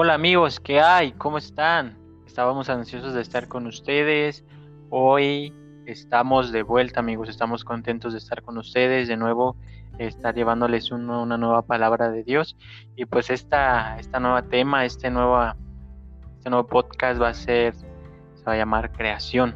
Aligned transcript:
Hola 0.00 0.14
amigos, 0.14 0.60
¿qué 0.60 0.80
hay? 0.80 1.10
¿Cómo 1.10 1.38
están? 1.38 1.98
Estábamos 2.24 2.70
ansiosos 2.70 3.14
de 3.14 3.20
estar 3.20 3.48
con 3.48 3.66
ustedes. 3.66 4.44
Hoy 4.90 5.52
estamos 5.86 6.52
de 6.52 6.62
vuelta 6.62 7.00
amigos, 7.00 7.28
estamos 7.28 7.64
contentos 7.64 8.12
de 8.12 8.20
estar 8.20 8.42
con 8.42 8.58
ustedes 8.58 9.08
de 9.08 9.16
nuevo, 9.16 9.56
estar 9.98 10.36
llevándoles 10.36 10.92
una 10.92 11.36
nueva 11.36 11.62
palabra 11.62 12.12
de 12.12 12.22
Dios. 12.22 12.56
Y 12.94 13.06
pues 13.06 13.28
esta, 13.28 13.98
esta 13.98 14.20
nueva 14.20 14.42
tema, 14.42 14.84
este, 14.84 15.10
nueva, 15.10 15.56
este 16.36 16.48
nuevo 16.48 16.68
podcast 16.68 17.20
va 17.20 17.30
a 17.30 17.34
ser, 17.34 17.74
se 17.74 18.44
va 18.46 18.52
a 18.52 18.56
llamar 18.56 18.92
Creación. 18.92 19.52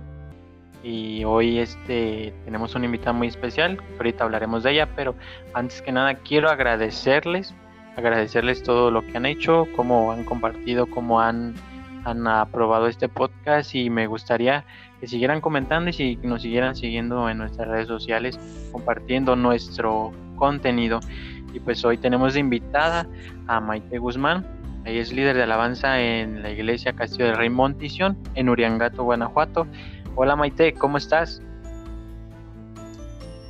Y 0.83 1.23
hoy 1.23 1.61
este, 1.61 2.35
tenemos 2.45 2.75
una 2.75 2.87
invitada 2.87 3.13
muy 3.13 3.29
especial, 3.29 3.81
ahorita 3.97 4.25
hablaremos 4.25 4.65
de 4.65 4.73
ella, 4.73 4.89
pero 4.97 5.15
antes 5.55 5.81
que 5.83 5.93
nada 5.93 6.15
quiero 6.15 6.51
agradecerles 6.51 7.55
agradecerles 7.97 8.63
todo 8.63 8.91
lo 8.91 9.07
que 9.07 9.17
han 9.17 9.27
hecho, 9.27 9.67
cómo 9.77 10.13
han 10.13 10.25
compartido, 10.25 10.87
cómo 10.87 11.21
han, 11.21 11.55
han 12.05 12.27
aprobado 12.27 12.87
este 12.87 13.09
podcast 13.09 13.75
y 13.75 13.91
me 13.91 14.07
gustaría 14.07 14.65
que 15.01 15.09
siguieran 15.09 15.41
comentando 15.41 15.91
y 15.91 15.93
si 15.93 16.17
nos 16.23 16.43
siguieran 16.43 16.77
siguiendo 16.77 17.29
en 17.29 17.39
nuestras 17.39 17.69
redes 17.69 17.89
sociales, 17.89 18.39
compartiendo 18.71 19.37
nuestro 19.37 20.13
contenido. 20.37 21.01
Y 21.53 21.61
pues 21.61 21.85
hoy 21.85 21.99
tenemos 21.99 22.35
de 22.35 22.41
invitada 22.41 23.07
a 23.47 23.61
Maite 23.61 23.99
Guzmán. 23.99 24.47
Ella 24.85 25.01
es 25.01 25.13
líder 25.13 25.37
de 25.37 25.43
alabanza 25.43 26.01
en 26.01 26.43
la 26.43 26.51
iglesia 26.51 26.93
Castillo 26.93 27.27
del 27.27 27.37
Rey 27.37 27.51
Montición 27.51 28.17
en 28.35 28.49
Uriangato, 28.49 29.05
Guanajuato. 29.05 29.67
Hola 30.15 30.35
Maite, 30.35 30.73
¿cómo 30.75 30.99
estás? 30.99 31.43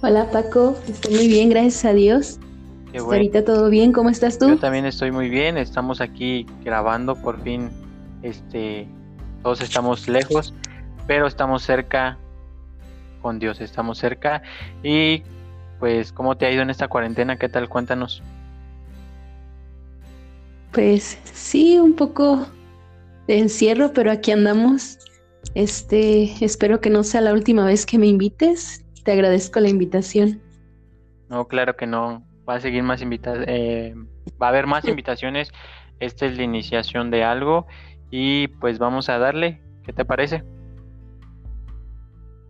Hola 0.02 0.28
Paco, 0.30 0.77
estoy 0.88 1.14
muy 1.14 1.28
bien, 1.28 1.48
gracias 1.48 1.84
a 1.84 1.92
Dios. 1.92 2.41
Ahorita 2.98 3.44
todo 3.44 3.70
bien, 3.70 3.92
¿cómo 3.92 4.10
estás 4.10 4.38
tú? 4.38 4.48
Yo 4.48 4.58
también 4.58 4.84
estoy 4.84 5.10
muy 5.10 5.28
bien, 5.28 5.56
estamos 5.56 6.00
aquí 6.00 6.46
grabando 6.62 7.16
por 7.16 7.40
fin, 7.42 7.70
este, 8.22 8.86
todos 9.42 9.62
estamos 9.62 10.08
lejos, 10.08 10.52
pero 11.06 11.26
estamos 11.26 11.62
cerca 11.62 12.18
con 13.22 13.38
Dios, 13.38 13.60
estamos 13.60 13.98
cerca 13.98 14.42
y 14.82 15.22
pues 15.78 16.12
¿cómo 16.12 16.36
te 16.36 16.46
ha 16.46 16.50
ido 16.52 16.62
en 16.62 16.70
esta 16.70 16.88
cuarentena? 16.88 17.36
¿Qué 17.36 17.48
tal? 17.48 17.68
Cuéntanos. 17.68 18.22
Pues 20.72 21.18
sí, 21.24 21.78
un 21.78 21.94
poco 21.94 22.46
de 23.26 23.38
encierro, 23.38 23.92
pero 23.92 24.10
aquí 24.10 24.32
andamos. 24.32 24.98
Este, 25.54 26.32
espero 26.44 26.80
que 26.80 26.88
no 26.88 27.02
sea 27.02 27.20
la 27.20 27.32
última 27.32 27.66
vez 27.66 27.84
que 27.84 27.98
me 27.98 28.06
invites. 28.06 28.84
Te 29.04 29.12
agradezco 29.12 29.60
la 29.60 29.68
invitación. 29.68 30.40
No, 31.28 31.46
claro 31.48 31.76
que 31.76 31.86
no 31.86 32.24
va 32.48 32.54
a 32.54 32.60
seguir 32.60 32.82
más 32.82 33.02
invitaciones, 33.02 33.48
eh, 33.48 33.94
va 34.40 34.46
a 34.46 34.50
haber 34.50 34.66
más 34.66 34.84
invitaciones. 34.88 35.52
Esta 36.00 36.26
es 36.26 36.36
la 36.36 36.42
iniciación 36.42 37.10
de 37.10 37.24
algo 37.24 37.66
y 38.10 38.48
pues 38.48 38.78
vamos 38.78 39.08
a 39.08 39.18
darle. 39.18 39.60
¿Qué 39.84 39.92
te 39.92 40.04
parece? 40.04 40.44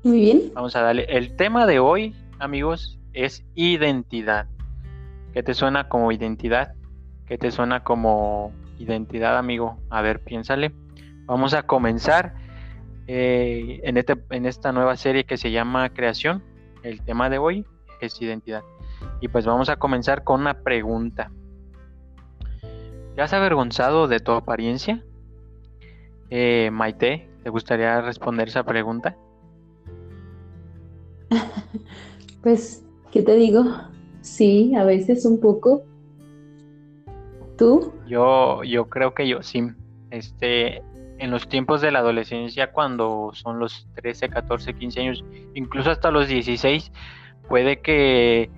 Muy 0.04 0.20
bien. 0.20 0.52
Vamos 0.54 0.74
a 0.76 0.82
darle. 0.82 1.04
El 1.08 1.36
tema 1.36 1.66
de 1.66 1.78
hoy, 1.78 2.14
amigos, 2.38 2.98
es 3.12 3.44
identidad. 3.54 4.48
¿Qué 5.32 5.42
te 5.42 5.54
suena 5.54 5.88
como 5.88 6.12
identidad? 6.12 6.74
¿Qué 7.26 7.38
te 7.38 7.50
suena 7.50 7.84
como 7.84 8.52
identidad, 8.78 9.38
amigo? 9.38 9.78
A 9.90 10.02
ver, 10.02 10.22
piénsale. 10.22 10.72
Vamos 11.24 11.54
a 11.54 11.62
comenzar 11.62 12.34
eh, 13.06 13.80
en, 13.84 13.96
este, 13.96 14.16
en 14.30 14.46
esta 14.46 14.72
nueva 14.72 14.96
serie 14.96 15.24
que 15.24 15.36
se 15.36 15.50
llama 15.50 15.88
Creación. 15.90 16.42
El 16.82 17.00
tema 17.02 17.30
de 17.30 17.38
hoy 17.38 17.64
es 18.00 18.20
identidad. 18.20 18.62
Y 19.20 19.28
pues 19.28 19.46
vamos 19.46 19.68
a 19.68 19.76
comenzar 19.76 20.24
con 20.24 20.40
una 20.40 20.62
pregunta. 20.62 21.30
¿Te 23.14 23.22
has 23.22 23.32
avergonzado 23.32 24.08
de 24.08 24.20
tu 24.20 24.32
apariencia? 24.32 25.04
Eh, 26.30 26.70
Maite, 26.72 27.28
¿te 27.42 27.50
gustaría 27.50 28.00
responder 28.00 28.48
esa 28.48 28.64
pregunta? 28.64 29.16
pues, 32.42 32.84
¿qué 33.10 33.22
te 33.22 33.34
digo? 33.34 33.64
Sí, 34.22 34.74
a 34.74 34.84
veces 34.84 35.26
un 35.26 35.40
poco. 35.40 35.84
¿Tú? 37.58 37.92
Yo, 38.06 38.64
yo 38.64 38.88
creo 38.88 39.14
que 39.14 39.28
yo 39.28 39.42
sí. 39.42 39.68
Este, 40.10 40.82
en 41.18 41.30
los 41.30 41.48
tiempos 41.48 41.80
de 41.80 41.90
la 41.90 42.00
adolescencia, 42.00 42.72
cuando 42.72 43.30
son 43.34 43.58
los 43.58 43.86
13, 43.94 44.28
14, 44.28 44.74
15 44.74 45.00
años, 45.00 45.24
incluso 45.54 45.90
hasta 45.90 46.10
los 46.10 46.28
16, 46.28 46.90
puede 47.48 47.80
que 47.80 48.50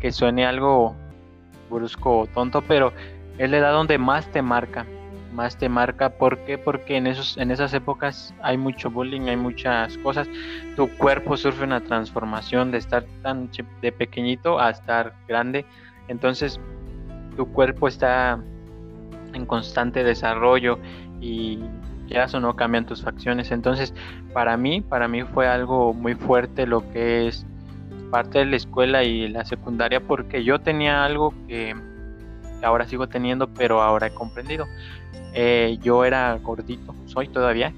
que 0.00 0.12
suene 0.12 0.46
algo 0.46 0.94
brusco 1.70 2.20
o 2.20 2.26
tonto, 2.26 2.62
pero 2.62 2.92
es 3.38 3.50
la 3.50 3.58
edad 3.58 3.72
donde 3.72 3.98
más 3.98 4.26
te 4.32 4.42
marca, 4.42 4.86
más 5.32 5.56
te 5.56 5.68
marca, 5.68 6.10
¿por 6.10 6.38
qué? 6.44 6.58
Porque 6.58 6.96
en 6.96 7.06
esos 7.06 7.36
en 7.38 7.50
esas 7.50 7.72
épocas 7.72 8.34
hay 8.42 8.56
mucho 8.56 8.90
bullying, 8.90 9.28
hay 9.28 9.36
muchas 9.36 9.96
cosas. 9.98 10.28
Tu 10.76 10.88
cuerpo 10.96 11.36
sufre 11.36 11.64
una 11.64 11.80
transformación 11.80 12.70
de 12.70 12.78
estar 12.78 13.04
tan 13.22 13.50
de 13.80 13.92
pequeñito 13.92 14.58
a 14.58 14.70
estar 14.70 15.14
grande. 15.28 15.64
Entonces, 16.08 16.60
tu 17.36 17.46
cuerpo 17.52 17.86
está 17.86 18.40
en 19.32 19.46
constante 19.46 20.02
desarrollo 20.02 20.78
y 21.20 21.60
ya 22.08 22.26
o 22.32 22.40
no 22.40 22.56
cambian 22.56 22.86
tus 22.86 23.02
facciones. 23.02 23.52
Entonces, 23.52 23.94
para 24.32 24.56
mí, 24.56 24.80
para 24.80 25.06
mí 25.06 25.22
fue 25.22 25.46
algo 25.46 25.94
muy 25.94 26.14
fuerte 26.14 26.66
lo 26.66 26.90
que 26.90 27.28
es 27.28 27.46
parte 28.10 28.40
de 28.40 28.46
la 28.46 28.56
escuela 28.56 29.04
y 29.04 29.28
la 29.28 29.44
secundaria 29.44 30.00
porque 30.00 30.44
yo 30.44 30.60
tenía 30.60 31.04
algo 31.04 31.34
que, 31.46 31.74
ahora 32.62 32.86
sigo 32.86 33.08
teniendo, 33.08 33.48
pero 33.48 33.82
ahora 33.82 34.08
he 34.08 34.14
comprendido. 34.14 34.66
Eh, 35.32 35.78
yo 35.82 36.04
era 36.04 36.34
gordito, 36.36 36.94
soy 37.06 37.28
todavía, 37.28 37.72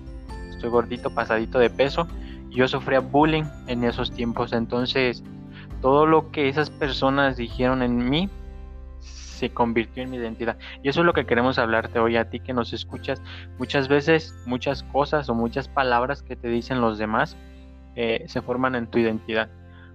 estoy 0.50 0.70
gordito, 0.70 1.10
pasadito 1.14 1.58
de 1.58 1.70
peso. 1.70 2.08
Yo 2.50 2.68
sufría 2.68 3.00
bullying 3.00 3.44
en 3.66 3.84
esos 3.84 4.10
tiempos, 4.10 4.52
entonces 4.52 5.22
todo 5.80 6.06
lo 6.06 6.30
que 6.30 6.48
esas 6.48 6.70
personas 6.70 7.36
dijeron 7.36 7.82
en 7.82 8.08
mí 8.08 8.28
se 9.00 9.50
convirtió 9.50 10.02
en 10.02 10.10
mi 10.10 10.18
identidad. 10.18 10.56
Y 10.82 10.88
eso 10.88 11.00
es 11.00 11.06
lo 11.06 11.14
que 11.14 11.26
queremos 11.26 11.58
hablarte 11.58 11.98
hoy 11.98 12.16
a 12.16 12.30
ti 12.30 12.38
que 12.38 12.52
nos 12.52 12.72
escuchas. 12.72 13.20
Muchas 13.58 13.88
veces, 13.88 14.34
muchas 14.46 14.84
cosas 14.84 15.28
o 15.28 15.34
muchas 15.34 15.66
palabras 15.66 16.22
que 16.22 16.36
te 16.36 16.48
dicen 16.48 16.80
los 16.80 16.98
demás 16.98 17.36
eh, 17.96 18.24
se 18.28 18.40
forman 18.40 18.76
en 18.76 18.86
tu 18.86 18.98
identidad. 18.98 19.50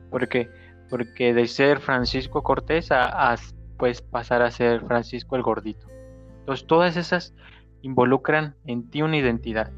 Porque, 0.10 0.50
porque 0.90 1.34
de 1.34 1.48
ser 1.48 1.80
Francisco 1.80 2.44
Cortés 2.44 2.92
a, 2.92 3.36
pues 3.78 4.02
pasar 4.02 4.42
a 4.42 4.52
ser 4.52 4.82
Francisco 4.86 5.36
el 5.36 5.44
Gordito. 5.44 5.88
Entonces 6.40 6.66
todas 6.66 6.98
esas 6.98 7.34
involucran 7.82 8.56
en 8.66 8.90
ti 8.90 9.02
una 9.02 9.18
identidad. 9.18 9.72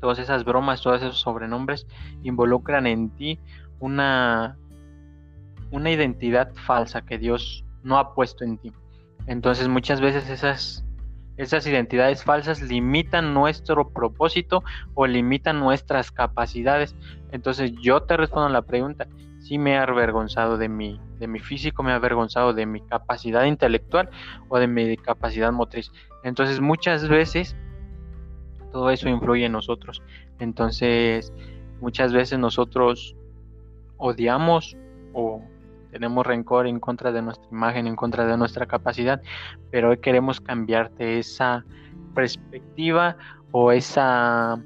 Todas 0.00 0.18
esas 0.18 0.44
bromas, 0.44 0.82
todos 0.82 1.02
esos 1.02 1.20
sobrenombres 1.20 1.86
involucran 2.22 2.86
en 2.86 3.10
ti 3.10 3.38
una, 3.78 4.58
una 5.70 5.90
identidad 5.90 6.52
falsa 6.54 7.02
que 7.02 7.18
Dios 7.18 7.64
no 7.82 7.98
ha 7.98 8.14
puesto 8.14 8.44
en 8.44 8.58
ti. 8.58 8.72
Entonces 9.26 9.68
muchas 9.68 10.00
veces 10.00 10.28
esas, 10.28 10.84
esas 11.42 11.66
identidades 11.66 12.24
falsas 12.24 12.62
limitan 12.62 13.34
nuestro 13.34 13.90
propósito 13.90 14.62
o 14.94 15.06
limitan 15.06 15.58
nuestras 15.58 16.10
capacidades. 16.10 16.94
Entonces 17.30 17.72
yo 17.80 18.02
te 18.02 18.16
respondo 18.16 18.48
la 18.48 18.62
pregunta, 18.62 19.08
si 19.40 19.58
me 19.58 19.72
he 19.72 19.76
avergonzado 19.76 20.56
de 20.56 20.68
mi, 20.68 21.00
de 21.18 21.26
mi 21.26 21.40
físico, 21.40 21.82
me 21.82 21.90
he 21.90 21.94
avergonzado 21.94 22.52
de 22.52 22.64
mi 22.64 22.80
capacidad 22.80 23.44
intelectual 23.44 24.08
o 24.48 24.58
de 24.58 24.68
mi 24.68 24.96
capacidad 24.96 25.50
motriz. 25.52 25.90
Entonces 26.22 26.60
muchas 26.60 27.08
veces 27.08 27.56
todo 28.70 28.90
eso 28.90 29.08
influye 29.08 29.46
en 29.46 29.52
nosotros. 29.52 30.00
Entonces 30.38 31.32
muchas 31.80 32.12
veces 32.12 32.38
nosotros 32.38 33.16
odiamos 33.96 34.76
o 35.12 35.42
tenemos 35.92 36.26
rencor 36.26 36.66
en 36.66 36.80
contra 36.80 37.12
de 37.12 37.20
nuestra 37.20 37.46
imagen, 37.52 37.86
en 37.86 37.96
contra 37.96 38.26
de 38.26 38.36
nuestra 38.36 38.66
capacidad, 38.66 39.20
pero 39.70 39.90
hoy 39.90 39.98
queremos 39.98 40.40
cambiarte 40.40 41.18
esa 41.18 41.64
perspectiva 42.14 43.16
o 43.52 43.70
esa 43.70 44.58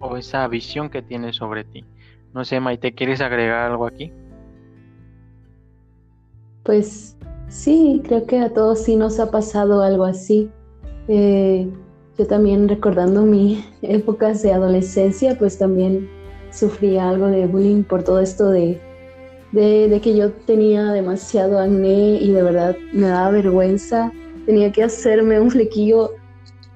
o 0.00 0.16
esa 0.16 0.48
visión 0.48 0.88
que 0.88 1.02
tienes 1.02 1.36
sobre 1.36 1.64
ti. 1.64 1.84
No 2.32 2.44
sé, 2.44 2.60
Maite, 2.60 2.94
¿quieres 2.94 3.20
agregar 3.20 3.70
algo 3.70 3.86
aquí? 3.86 4.12
Pues 6.64 7.16
sí, 7.48 8.02
creo 8.04 8.26
que 8.26 8.40
a 8.40 8.52
todos 8.52 8.82
sí 8.82 8.96
nos 8.96 9.20
ha 9.20 9.30
pasado 9.30 9.82
algo 9.82 10.04
así. 10.04 10.50
Eh, 11.08 11.70
yo 12.18 12.26
también 12.26 12.68
recordando 12.68 13.22
mi 13.22 13.64
épocas 13.82 14.42
de 14.42 14.52
adolescencia, 14.52 15.36
pues 15.38 15.58
también 15.58 16.08
sufría 16.50 17.08
algo 17.08 17.26
de 17.26 17.46
bullying 17.46 17.82
por 17.82 18.02
todo 18.02 18.20
esto 18.20 18.50
de, 18.50 18.80
de, 19.54 20.00
que 20.02 20.16
yo 20.16 20.32
tenía 20.32 20.92
demasiado 20.92 21.58
acné 21.58 22.18
y 22.20 22.32
de 22.32 22.42
verdad 22.42 22.76
me 22.92 23.08
daba 23.08 23.30
vergüenza. 23.30 24.12
Tenía 24.46 24.72
que 24.72 24.82
hacerme 24.82 25.40
un 25.40 25.50
flequillo 25.50 26.10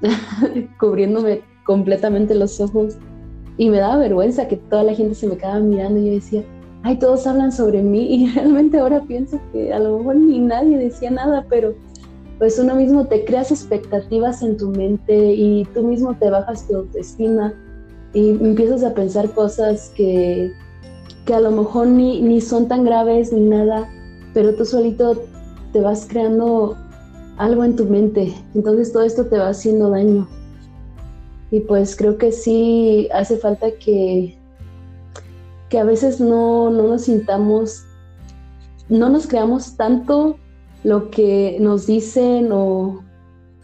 cubriéndome 0.80 1.42
completamente 1.64 2.34
los 2.34 2.60
ojos 2.60 2.96
y 3.56 3.68
me 3.68 3.78
daba 3.78 3.98
vergüenza 3.98 4.46
que 4.46 4.56
toda 4.56 4.84
la 4.84 4.94
gente 4.94 5.14
se 5.14 5.26
me 5.26 5.36
quedaba 5.36 5.58
mirando 5.58 5.98
y 5.98 6.06
yo 6.06 6.12
decía, 6.12 6.44
ay, 6.84 6.98
todos 6.98 7.26
hablan 7.26 7.50
sobre 7.50 7.82
mí 7.82 8.14
y 8.14 8.32
realmente 8.32 8.78
ahora 8.78 9.02
pienso 9.02 9.40
que 9.52 9.72
a 9.72 9.78
lo 9.80 9.98
mejor 9.98 10.16
ni 10.16 10.38
nadie 10.38 10.78
decía 10.78 11.10
nada, 11.10 11.44
pero 11.48 11.74
pues 12.38 12.56
uno 12.60 12.76
mismo 12.76 13.04
te 13.06 13.24
creas 13.24 13.50
expectativas 13.50 14.42
en 14.42 14.56
tu 14.56 14.70
mente 14.70 15.32
y 15.32 15.64
tú 15.74 15.82
mismo 15.82 16.14
te 16.14 16.30
bajas 16.30 16.68
tu 16.68 16.76
autoestima 16.76 17.52
y 18.14 18.30
empiezas 18.30 18.84
a 18.84 18.94
pensar 18.94 19.28
cosas 19.32 19.92
que, 19.96 20.52
que 21.28 21.34
a 21.34 21.40
lo 21.40 21.50
mejor 21.50 21.88
ni, 21.88 22.22
ni 22.22 22.40
son 22.40 22.68
tan 22.68 22.84
graves 22.84 23.34
ni 23.34 23.42
nada, 23.42 23.86
pero 24.32 24.54
tú 24.54 24.64
solito 24.64 25.24
te 25.74 25.82
vas 25.82 26.06
creando 26.08 26.74
algo 27.36 27.64
en 27.64 27.76
tu 27.76 27.84
mente. 27.84 28.32
Entonces 28.54 28.94
todo 28.94 29.02
esto 29.02 29.26
te 29.26 29.36
va 29.36 29.50
haciendo 29.50 29.90
daño. 29.90 30.26
Y 31.50 31.60
pues 31.60 31.96
creo 31.96 32.16
que 32.16 32.32
sí 32.32 33.10
hace 33.12 33.36
falta 33.36 33.72
que, 33.72 34.38
que 35.68 35.78
a 35.78 35.84
veces 35.84 36.18
no, 36.18 36.70
no 36.70 36.84
nos 36.84 37.02
sintamos, 37.02 37.84
no 38.88 39.10
nos 39.10 39.26
creamos 39.26 39.76
tanto 39.76 40.38
lo 40.82 41.10
que 41.10 41.58
nos 41.60 41.86
dicen 41.86 42.52
o, 42.52 43.04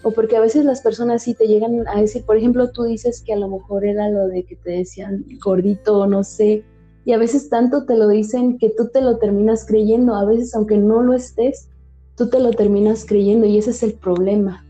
o 0.03 0.11
porque 0.11 0.37
a 0.37 0.43
veces 0.43 0.67
las 0.67 0.83
personas 0.83 1.23
sí 1.23 1.33
te 1.33 1.47
llegan 1.47 1.89
a 1.89 1.99
decir, 1.99 2.27
por 2.27 2.37
ejemplo, 2.37 2.71
tú 2.73 2.83
dices 2.83 3.23
que 3.23 3.33
a 3.33 3.39
lo 3.39 3.49
mejor 3.49 3.87
era 3.87 4.11
lo 4.11 4.29
de 4.29 4.45
que 4.45 4.57
te 4.57 4.73
decían 4.73 5.25
gordito 5.43 6.07
no 6.07 6.25
sé, 6.25 6.63
y 7.05 7.13
a 7.13 7.19
veces 7.19 7.51
tanto 7.51 7.85
te 7.85 7.97
lo 7.97 8.09
dicen 8.09 8.59
que 8.59 8.71
tú 8.71 8.89
te 8.93 9.03
lo 9.03 9.19
terminas 9.19 9.67
creyendo, 9.67 10.15
a 10.15 10.25
veces 10.25 10.55
aunque 10.55 10.79
no 10.79 11.03
lo 11.03 11.13
estés, 11.13 11.69
tú 12.17 12.31
te 12.31 12.41
lo 12.41 12.51
terminas 12.51 13.05
creyendo 13.07 13.47
y 13.47 13.59
ese 13.59 13.71
es 13.71 13.83
el 13.83 13.95
problema. 13.95 14.65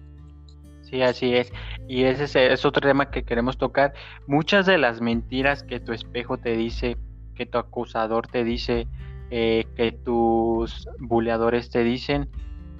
Sí, 0.82 1.02
así 1.02 1.34
es. 1.34 1.52
Y 1.88 2.04
ese 2.04 2.52
es, 2.52 2.64
otro 2.64 2.80
tema 2.80 3.10
que 3.10 3.24
queremos 3.24 3.58
tocar. 3.58 3.94
Muchas 4.26 4.66
de 4.66 4.78
las 4.78 5.00
mentiras 5.00 5.62
que 5.62 5.80
tu 5.80 5.92
espejo 5.92 6.38
te 6.38 6.56
dice, 6.56 6.96
que 7.34 7.46
tu 7.46 7.58
acusador 7.58 8.26
te 8.26 8.42
dice, 8.44 8.86
eh, 9.30 9.64
que 9.76 9.92
tus 9.92 10.88
buleadores 10.98 11.70
te 11.70 11.84
dicen, 11.84 12.28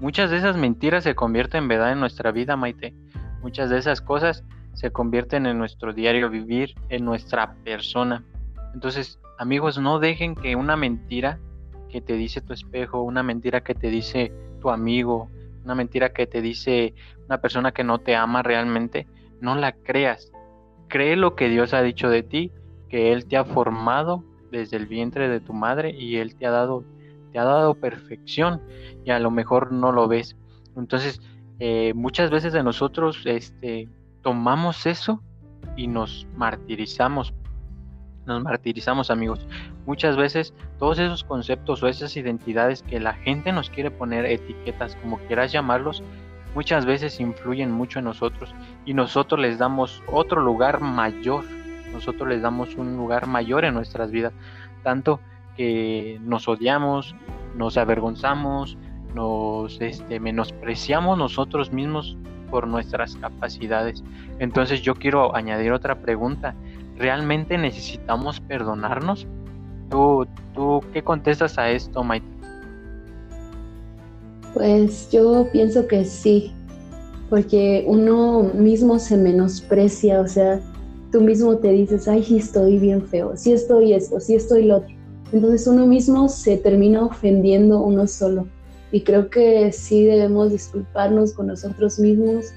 muchas 0.01 0.31
de 0.31 0.39
esas 0.39 0.57
mentiras 0.57 1.05
se 1.05 1.15
convierten 1.15 1.65
en 1.65 1.69
verdad 1.69 1.93
en 1.93 2.01
nuestra 2.01 2.33
vida, 2.33 2.57
Maite. 2.57 2.95
Muchas 3.43 3.69
de 3.69 3.79
esas 3.79 4.01
cosas 4.01 4.43
se 4.73 4.91
convierten 4.91 5.47
en 5.47 5.59
nuestro 5.59 5.93
diario 5.93 6.31
vivir, 6.31 6.75
en 6.89 7.05
nuestra 7.05 7.55
persona. 7.65 8.25
Entonces, 8.73 9.19
amigos, 9.39 9.79
no 9.79 9.99
dejen 9.99 10.35
que 10.35 10.57
una 10.57 10.77
mentira 10.77 11.39
que 11.89 12.01
te 12.01 12.15
dice 12.15 12.41
tu 12.41 12.53
espejo, 12.53 13.03
una 13.03 13.23
mentira 13.23 13.63
que 13.63 13.75
te 13.75 13.89
dice 13.89 14.33
tu 14.61 14.71
amigo, 14.71 15.31
una 15.65 15.75
mentira 15.75 16.13
que 16.13 16.27
te 16.27 16.43
dice 16.43 16.95
una 17.27 17.41
persona 17.41 17.73
que 17.73 17.85
no 17.85 17.99
te 17.99 18.17
ama 18.17 18.43
realmente, 18.43 19.07
no 19.41 19.55
la 19.55 19.73
creas. 19.73 20.33
Cree 20.89 21.17
lo 21.17 21.35
que 21.35 21.49
Dios 21.49 21.73
ha 21.75 21.83
dicho 21.83 22.09
de 22.09 22.23
ti, 22.23 22.53
que 22.89 23.13
Él 23.13 23.27
te 23.27 23.37
ha 23.37 23.45
formado 23.45 24.25
desde 24.51 24.77
el 24.77 24.87
vientre 24.87 25.29
de 25.29 25.41
tu 25.41 25.53
madre 25.53 25.91
y 25.91 26.17
Él 26.17 26.37
te 26.37 26.47
ha 26.47 26.51
dado, 26.51 26.85
te 27.33 27.39
ha 27.39 27.45
dado 27.45 27.75
perfección 27.75 28.61
y 29.05 29.11
a 29.11 29.19
lo 29.19 29.31
mejor 29.31 29.73
no 29.73 29.93
lo 29.93 30.07
ves. 30.09 30.37
Entonces, 30.77 31.21
eh, 31.61 31.93
muchas 31.95 32.31
veces 32.31 32.53
de 32.53 32.63
nosotros 32.63 33.23
este, 33.25 33.89
tomamos 34.23 34.87
eso 34.87 35.23
y 35.77 35.87
nos 35.87 36.27
martirizamos 36.37 37.35
nos 38.27 38.43
martirizamos 38.43 39.11
amigos. 39.11 39.47
Muchas 39.87 40.17
veces 40.17 40.55
todos 40.79 40.99
esos 40.99 41.25
conceptos 41.25 41.83
o 41.83 41.89
esas 41.89 42.17
identidades 42.17 42.83
que 42.83 43.01
la 43.01 43.15
gente 43.15 43.53
nos 43.53 43.71
quiere 43.71 43.91
poner 43.91 44.25
etiquetas, 44.27 44.97
como 44.97 45.19
quieras 45.19 45.53
llamarlos, 45.53 46.03
muchas 46.55 46.87
veces 46.87 47.21
influyen 47.21 47.71
mucho 47.71 47.99
en 47.99 48.07
nosotros 48.07 48.55
y 48.85 48.95
nosotros 48.95 49.41
les 49.41 49.59
damos 49.59 50.03
otro 50.11 50.41
lugar 50.41 50.81
mayor, 50.81 51.45
nosotros 51.93 52.29
les 52.29 52.43
damos 52.43 52.75
un 52.77 52.97
lugar 52.97 53.27
mayor 53.27 53.65
en 53.65 53.75
nuestras 53.75 54.11
vidas, 54.11 54.33
tanto 54.83 55.21
que 55.57 56.19
nos 56.23 56.49
odiamos, 56.49 57.15
nos 57.57 57.77
avergonzamos, 57.77 58.77
nos 59.15 59.81
este, 59.81 60.19
menospreciamos 60.19 61.17
nosotros 61.17 61.73
mismos 61.73 62.17
por 62.51 62.67
nuestras 62.67 63.17
capacidades. 63.17 64.05
Entonces 64.39 64.83
yo 64.83 64.95
quiero 64.95 65.35
añadir 65.35 65.73
otra 65.73 65.97
pregunta 65.97 66.55
¿realmente 66.97 67.59
necesitamos 67.59 68.41
perdonarnos? 68.41 69.27
¿Tú, 69.91 70.27
tú 70.55 70.83
qué 70.93 71.03
contestas 71.03 71.59
a 71.59 71.71
esto, 71.71 72.03
Maite? 72.03 72.27
Pues 74.55 75.11
yo 75.11 75.49
pienso 75.53 75.87
que 75.89 76.05
sí, 76.05 76.53
porque 77.29 77.85
uno 77.89 78.45
mismo 78.55 78.99
se 78.99 79.17
menosprecia, 79.17 80.21
o 80.21 80.29
sea, 80.29 80.61
tú 81.11 81.21
mismo 81.21 81.57
te 81.59 81.73
dices, 81.73 82.07
ay, 82.07 82.23
sí 82.23 82.37
estoy 82.39 82.79
bien 82.79 83.03
feo, 83.03 83.37
sí 83.37 83.53
estoy 83.53 83.93
esto, 83.93 84.21
sí 84.21 84.37
estoy 84.37 84.65
lo 84.67 84.77
otro. 84.77 84.95
Entonces 85.33 85.67
uno 85.67 85.87
mismo 85.87 86.29
se 86.29 86.57
termina 86.57 87.05
ofendiendo 87.05 87.81
uno 87.81 88.07
solo. 88.07 88.47
Y 88.93 89.01
creo 89.01 89.29
que 89.29 89.73
sí 89.73 90.05
debemos 90.05 90.53
disculparnos 90.53 91.33
con 91.33 91.49
nosotros 91.49 91.99
mismos 91.99 92.53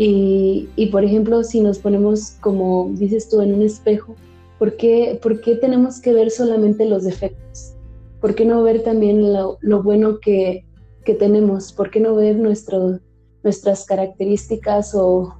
y, 0.00 0.86
por 0.92 1.02
ejemplo, 1.02 1.42
si 1.42 1.60
nos 1.60 1.80
ponemos, 1.80 2.36
como 2.40 2.88
dices 2.92 3.28
tú, 3.28 3.40
en 3.40 3.52
un 3.52 3.62
espejo, 3.62 4.14
¿por 4.56 4.76
qué, 4.76 5.18
¿por 5.20 5.40
qué 5.40 5.56
tenemos 5.56 6.00
que 6.00 6.12
ver 6.12 6.30
solamente 6.30 6.84
los 6.84 7.02
defectos? 7.02 7.74
¿Por 8.20 8.36
qué 8.36 8.44
no 8.44 8.62
ver 8.62 8.84
también 8.84 9.32
lo, 9.32 9.58
lo 9.60 9.82
bueno 9.82 10.20
que, 10.20 10.64
que, 11.04 11.14
tenemos? 11.14 11.72
¿Por 11.72 11.90
qué 11.90 11.98
no 11.98 12.14
ver 12.14 12.36
nuestro, 12.36 13.00
nuestras 13.42 13.86
características 13.86 14.94
o, 14.94 15.36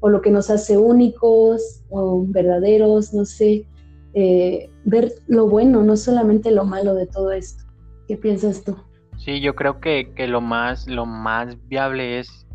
o, 0.00 0.08
lo 0.08 0.22
que 0.22 0.30
nos 0.30 0.48
hace 0.48 0.78
únicos 0.78 1.82
o 1.90 2.24
verdaderos? 2.26 3.12
No 3.12 3.26
sé, 3.26 3.66
eh, 4.14 4.70
ver 4.86 5.12
lo 5.26 5.48
bueno, 5.48 5.82
no 5.82 5.98
solamente 5.98 6.50
lo 6.50 6.64
malo 6.64 6.94
de 6.94 7.08
todo 7.08 7.30
esto. 7.30 7.64
¿Qué 8.08 8.16
piensas 8.16 8.64
tú? 8.64 8.74
Sí, 9.18 9.42
yo 9.42 9.54
creo 9.54 9.80
que, 9.80 10.14
que 10.14 10.26
lo, 10.26 10.40
más, 10.40 10.86
lo 10.88 11.04
más 11.04 11.58
viable 11.68 12.20
es 12.20 12.46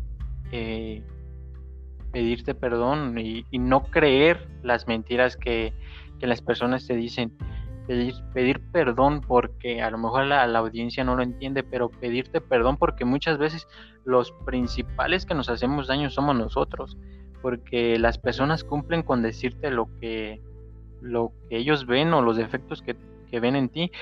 eh, 0.50 1.00
pedirte 2.18 2.52
perdón 2.52 3.16
y, 3.16 3.44
no 3.52 3.84
creer 3.84 4.48
las 4.64 4.88
mentiras 4.88 5.36
que, 5.36 5.72
las 6.20 6.42
personas 6.42 6.84
te 6.84 6.96
dicen. 6.96 7.32
Pedir, 7.86 8.14
pedir 8.34 8.60
perdón 8.72 9.20
porque 9.20 9.80
a 9.80 9.90
lo 9.90 9.98
mejor 9.98 10.26
la, 10.26 10.46
la, 10.48 10.58
audiencia 10.58 11.04
no 11.04 11.14
lo 11.14 11.22
entiende, 11.22 11.62
pero 11.62 11.88
pedirte 11.88 12.40
perdón 12.40 12.76
porque 12.76 13.04
muchas 13.04 13.38
veces 13.38 13.68
los 14.04 14.32
principales 14.44 15.24
que 15.24 15.34
nos 15.34 15.48
hacemos 15.48 15.86
daño 15.86 16.10
somos 16.10 16.36
nosotros, 16.36 16.98
porque 17.40 17.98
las 17.98 18.18
personas 18.18 18.64
cumplen 18.64 19.04
con 19.04 19.22
decirte 19.22 19.70
lo 19.70 19.88
que, 20.00 20.42
lo 21.00 21.32
que 21.48 21.56
ellos 21.56 21.86
ven 21.86 22.12
o 22.12 22.20
los 22.20 22.36
defectos 22.36 22.82
que, 22.82 22.96
que 23.30 23.38
ven 23.40 23.54
en 23.54 23.68
ti, 23.68 23.92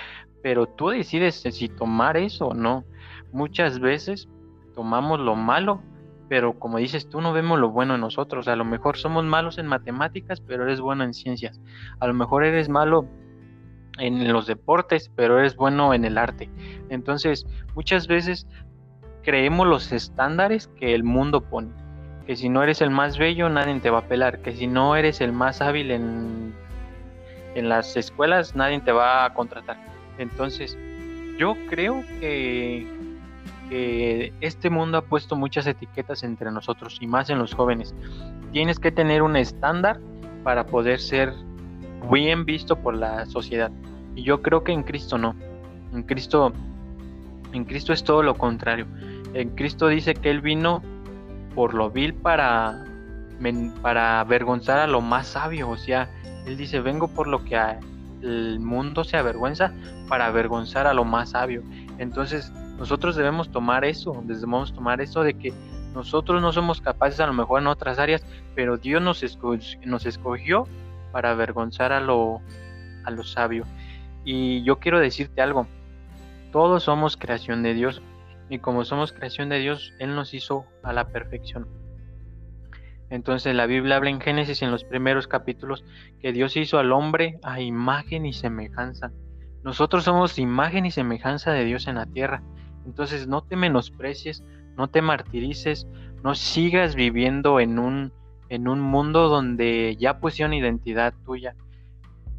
pero 0.43 0.67
tú 0.67 0.89
decides 0.89 1.35
si 1.35 1.69
tomar 1.69 2.17
eso 2.17 2.47
o 2.47 2.55
no. 2.55 2.83
Muchas 3.31 3.79
veces 3.79 4.27
tomamos 4.75 5.21
lo 5.21 5.37
malo 5.37 5.83
pero 6.29 6.59
como 6.59 6.79
dices 6.79 7.09
tú, 7.09 7.21
no 7.21 7.33
vemos 7.33 7.59
lo 7.59 7.71
bueno 7.71 7.95
en 7.95 8.01
nosotros. 8.01 8.49
A 8.49 8.57
lo 8.57 8.65
mejor 8.65 8.97
somos 8.97 9.25
malos 9.25 9.59
en 9.59 9.67
matemáticas, 9.67 10.41
pero 10.41 10.65
eres 10.65 10.81
bueno 10.81 11.05
en 11.05 11.15
ciencias. 11.15 11.61
A 12.01 12.07
lo 12.07 12.15
mejor 12.15 12.45
eres 12.45 12.69
malo 12.69 13.07
en 13.99 14.33
los 14.33 14.47
deportes, 14.47 15.11
pero 15.15 15.39
eres 15.39 15.57
bueno 15.57 15.95
en 15.95 16.05
el 16.05 16.19
arte. 16.19 16.51
Entonces, 16.89 17.47
muchas 17.75 18.07
veces 18.09 18.47
creemos 19.23 19.67
los 19.67 19.93
estándares 19.93 20.69
que 20.69 20.95
el 20.95 21.05
mundo 21.05 21.43
pone. 21.43 21.71
Que 22.27 22.37
si 22.37 22.49
no 22.49 22.63
eres 22.63 22.81
el 22.81 22.91
más 22.91 23.19
bello, 23.19 23.49
nadie 23.49 23.79
te 23.81 23.91
va 23.91 23.99
a 23.99 24.09
pelar. 24.09 24.43
Que 24.43 24.53
si 24.53 24.67
no 24.67 24.97
eres 24.97 25.21
el 25.21 25.33
más 25.33 25.61
hábil 25.61 25.93
en, 25.93 26.55
en 27.55 27.69
las 27.69 27.97
escuelas, 27.97 28.57
nadie 28.57 28.81
te 28.81 28.93
va 28.93 29.25
a 29.25 29.33
contratar. 29.33 29.77
Entonces, 30.19 30.77
yo 31.39 31.55
creo 31.69 32.03
que 32.21 32.87
que 33.69 34.33
este 34.41 34.71
mundo 34.71 34.99
ha 34.99 35.03
puesto 35.03 35.37
muchas 35.37 35.67
etiquetas 35.67 36.23
entre 36.23 36.51
nosotros 36.51 36.99
y 37.01 37.07
más 37.07 37.31
en 37.31 37.39
los 37.39 37.55
jóvenes. 37.55 37.95
Tienes 38.53 38.79
que 38.79 38.93
tener 38.93 39.23
un 39.23 39.37
estándar 39.37 40.01
para 40.43 40.67
poder 40.67 41.01
ser 41.01 41.33
bien 42.11 42.45
visto 42.45 42.77
por 42.77 42.95
la 42.95 43.27
sociedad. 43.27 43.71
Y 44.15 44.23
yo 44.23 44.43
creo 44.43 44.65
que 44.65 44.73
en 44.73 44.83
Cristo 44.83 45.19
no. 45.19 45.35
En 45.93 46.03
Cristo 46.03 46.53
en 47.53 47.65
Cristo 47.65 47.93
es 47.93 48.05
todo 48.05 48.23
lo 48.23 48.35
contrario. 48.35 48.87
En 49.35 49.51
Cristo 49.51 49.89
dice 49.89 50.15
que 50.15 50.31
él 50.31 50.41
vino 50.41 50.83
por 51.55 51.75
lo 51.75 51.91
vil 51.91 52.15
para 52.15 52.85
para 53.83 54.21
avergonzar 54.21 54.79
a 54.79 54.87
lo 54.87 55.03
más 55.03 55.27
sabio, 55.27 55.69
o 55.69 55.77
sea, 55.77 56.09
él 56.47 56.57
dice, 56.57 56.81
"Vengo 56.81 57.09
por 57.09 57.27
lo 57.27 57.45
que 57.45 57.59
el 58.23 58.61
mundo 58.61 59.05
se 59.05 59.19
avergüenza 59.19 59.73
para 60.09 60.27
avergonzar 60.27 60.87
a 60.87 60.95
lo 60.95 61.05
más 61.05 61.31
sabio." 61.31 61.63
Entonces, 61.99 62.51
nosotros 62.79 63.17
debemos 63.17 63.51
tomar 63.51 63.85
eso, 63.85 64.23
debemos 64.25 64.73
tomar 64.73 65.01
eso 65.01 65.23
de 65.23 65.35
que 65.35 65.53
nosotros 65.95 66.43
no 66.43 66.53
somos 66.53 66.81
capaces 66.81 67.21
a 67.21 67.27
lo 67.27 67.33
mejor 67.33 67.61
en 67.61 67.69
otras 67.69 67.99
áreas, 67.99 68.25
pero 68.55 68.77
Dios 68.77 69.01
nos, 69.01 69.23
nos 69.85 70.07
escogió 70.07 70.67
para 71.13 71.31
avergonzar 71.31 71.93
a 71.93 72.01
lo, 72.01 72.41
a 73.05 73.11
lo 73.11 73.25
sabio. 73.25 73.65
Y 74.25 74.63
yo 74.63 74.79
quiero 74.79 75.01
decirte 75.01 75.41
algo, 75.41 75.67
todos 76.53 76.83
somos 76.83 77.17
creación 77.17 77.63
de 77.63 77.75
Dios 77.75 78.03
y 78.51 78.59
como 78.59 78.85
somos 78.85 79.13
creación 79.13 79.49
de 79.49 79.59
Dios, 79.59 79.93
Él 79.99 80.15
nos 80.15 80.35
hizo 80.35 80.67
a 80.83 80.93
la 80.93 81.09
perfección. 81.09 81.67
Entonces 83.09 83.55
la 83.55 83.67
Biblia 83.67 83.97
habla 83.97 84.11
en 84.11 84.21
Génesis 84.21 84.63
en 84.63 84.71
los 84.71 84.85
primeros 84.85 85.29
capítulos 85.29 85.85
que 86.21 86.33
Dios 86.33 86.57
hizo 86.57 86.79
al 86.79 86.93
hombre 86.93 87.39
a 87.43 87.61
imagen 87.61 88.27
y 88.27 88.33
semejanza. 88.33 89.13
Nosotros 89.63 90.05
somos 90.05 90.39
imagen 90.39 90.87
y 90.87 90.91
semejanza 90.91 91.53
de 91.53 91.65
Dios 91.65 91.87
en 91.87 91.97
la 91.97 92.07
tierra. 92.07 92.43
Entonces 92.87 93.27
no 93.27 93.43
te 93.43 93.57
menosprecies, 93.57 94.43
no 94.77 94.89
te 94.89 95.03
martirices, 95.03 95.87
no 96.23 96.35
sigas 96.35 96.95
viviendo 96.95 97.61
en 97.61 97.79
un, 97.79 98.13
en 98.49 98.69
un 98.69 98.81
mundo 98.81 99.29
donde 99.29 99.97
ya 99.99 100.21
pusieron 100.21 100.55
identidad 100.55 101.13
tuya. 101.25 101.55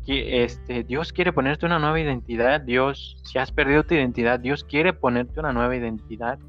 Este, 0.07 0.83
Dios 0.83 1.11
quiere 1.11 1.33
ponerte 1.33 1.65
una 1.65 1.79
nueva 1.79 1.99
identidad, 1.99 2.61
Dios, 2.61 3.17
si 3.23 3.39
has 3.39 3.51
perdido 3.51 3.83
tu 3.83 3.93
identidad, 3.93 4.39
Dios 4.39 4.63
quiere 4.63 4.93
ponerte 4.93 5.39
una 5.41 5.51
nueva 5.51 5.75
identidad. 5.75 6.39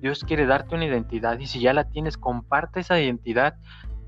Dios 0.00 0.24
quiere 0.24 0.46
darte 0.46 0.74
una 0.74 0.84
identidad 0.84 1.38
y 1.38 1.46
si 1.46 1.60
ya 1.60 1.72
la 1.72 1.90
tienes, 1.90 2.16
comparte 2.16 2.80
esa 2.80 3.00
identidad, 3.00 3.56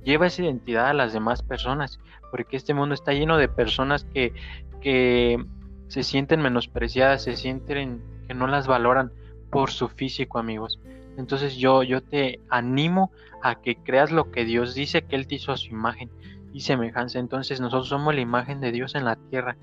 lleva 0.04 0.26
esa 0.26 0.42
identidad 0.42 0.88
a 0.88 0.94
las 0.94 1.12
demás 1.12 1.42
personas, 1.42 2.00
porque 2.30 2.56
este 2.56 2.75
mundo 2.75 2.94
está 2.94 3.12
lleno 3.12 3.38
de 3.38 3.49
personas 3.49 4.04
que, 4.04 4.32
que 4.80 5.44
se 5.88 6.02
sienten 6.02 6.40
menospreciadas, 6.42 7.25
se 7.25 7.37
sienten 7.37 8.02
que 8.26 8.34
no 8.34 8.46
las 8.46 8.68
valoran 8.68 9.12
por 9.50 9.71
su 9.71 9.88
físico, 9.88 10.38
amigos. 10.38 10.78
Entonces 11.16 11.57
yo, 11.57 11.83
yo 11.83 12.02
te 12.02 12.40
animo 12.49 13.11
a 13.42 13.57
que 13.57 13.76
creas 13.76 14.11
lo 14.11 14.30
que 14.30 14.45
Dios 14.45 14.75
dice, 14.75 15.02
que 15.02 15.16
Él 15.16 15.26
te 15.26 15.37
hizo 15.37 15.52
a 15.52 15.57
su 15.57 15.71
imagen 15.71 16.11
y 16.52 16.61
semejanza. 16.61 17.19
Entonces 17.19 17.61
nosotros 17.61 17.88
somos 17.88 18.14
la 18.14 18.21
imagen 18.21 18.61
de 18.61 18.73
Dios 18.73 18.95
en 18.95 19.04
la 19.04 19.16
tierra. 19.16 19.57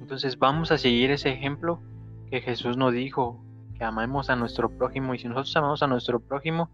Entonces 0.00 0.38
vamos 0.38 0.70
a 0.72 0.78
seguir 0.78 1.10
ese 1.10 1.30
ejemplo 1.30 1.80
que 2.30 2.40
Jesús 2.40 2.76
nos 2.76 2.92
dijo, 2.92 3.42
que 3.76 3.84
amemos 3.84 4.30
a 4.30 4.36
nuestro 4.36 4.70
prójimo. 4.70 5.14
Y 5.14 5.18
si 5.18 5.28
nosotros 5.28 5.56
amamos 5.56 5.82
a 5.82 5.86
nuestro 5.86 6.20
prójimo, 6.20 6.70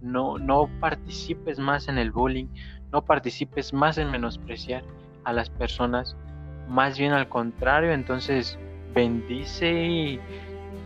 no, 0.00 0.38
no 0.38 0.68
participes 0.80 1.58
más 1.58 1.88
en 1.88 1.98
el 1.98 2.10
bullying, 2.10 2.46
no 2.92 3.02
participes 3.02 3.72
más 3.72 3.98
en 3.98 4.10
menospreciar 4.10 4.84
a 5.24 5.32
las 5.32 5.50
personas, 5.50 6.16
más 6.68 6.98
bien 6.98 7.12
al 7.12 7.28
contrario, 7.28 7.92
entonces 7.92 8.58
bendice 8.94 9.72
y, 9.72 10.20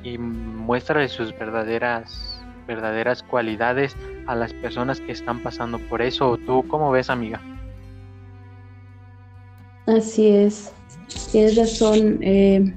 y 0.03 0.19
muestra 0.19 1.07
sus 1.09 1.37
verdaderas, 1.39 2.43
verdaderas 2.67 3.23
cualidades 3.23 3.97
a 4.27 4.35
las 4.35 4.53
personas 4.53 5.01
que 5.01 5.13
están 5.13 5.43
pasando 5.43 5.79
por 5.79 6.03
eso. 6.03 6.39
¿Tú 6.47 6.65
cómo 6.69 6.91
ves, 6.91 7.11
amiga? 7.11 7.41
Así 9.87 10.27
es, 10.29 10.73
tienes 11.33 11.57
razón. 11.57 12.19
Eh, 12.21 12.75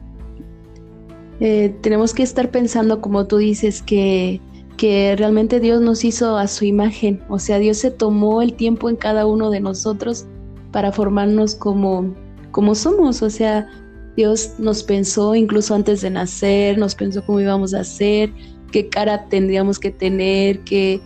eh, 1.41 1.75
tenemos 1.81 2.13
que 2.13 2.23
estar 2.23 2.51
pensando, 2.51 3.01
como 3.01 3.27
tú 3.27 3.37
dices, 3.37 3.81
que, 3.81 4.39
que 4.77 5.15
realmente 5.17 5.59
Dios 5.59 5.81
nos 5.81 6.05
hizo 6.05 6.37
a 6.37 6.47
su 6.47 6.65
imagen. 6.65 7.21
O 7.29 7.39
sea, 7.39 7.59
Dios 7.59 7.77
se 7.77 7.91
tomó 7.91 8.41
el 8.41 8.53
tiempo 8.53 8.89
en 8.89 8.95
cada 8.95 9.25
uno 9.25 9.49
de 9.49 9.59
nosotros 9.59 10.25
para 10.71 10.91
formarnos 10.91 11.55
como, 11.55 12.13
como 12.51 12.75
somos. 12.75 13.21
O 13.21 13.29
sea, 13.29 13.67
Dios 14.15 14.55
nos 14.57 14.83
pensó 14.83 15.35
incluso 15.35 15.73
antes 15.73 16.01
de 16.01 16.09
nacer, 16.09 16.77
nos 16.77 16.95
pensó 16.95 17.25
cómo 17.25 17.39
íbamos 17.39 17.73
a 17.73 17.83
ser, 17.83 18.31
qué 18.71 18.89
cara 18.89 19.27
tendríamos 19.29 19.79
que 19.79 19.91
tener, 19.91 20.59
qué, 20.61 20.99